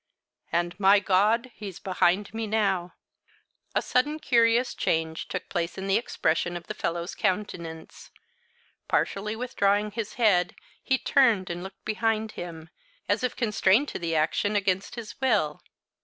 And, 0.51 0.79
my 0.79 0.99
God! 0.99 1.51
he's 1.53 1.77
behind 1.79 2.33
me 2.33 2.47
now." 2.47 2.95
A 3.75 3.83
sudden 3.83 4.17
curious 4.17 4.73
change 4.73 5.27
took 5.27 5.47
place 5.47 5.77
in 5.77 5.85
the 5.85 5.95
expression 5.97 6.57
of 6.57 6.65
the 6.65 6.73
fellow's 6.73 7.13
countenance. 7.13 8.09
Partially 8.87 9.35
withdrawing 9.35 9.91
his 9.91 10.15
head, 10.15 10.55
he 10.81 10.97
turned 10.97 11.51
and 11.51 11.61
looked 11.61 11.85
behind 11.85 12.31
him 12.31 12.71
as 13.07 13.23
if 13.23 13.35
constrained 13.35 13.89
to 13.89 13.99
the 13.99 14.15
action 14.15 14.55
against 14.55 14.95
his 14.95 15.21
will. 15.21 15.61